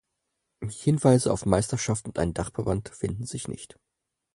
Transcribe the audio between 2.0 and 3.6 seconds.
und einen Dachverband finden sich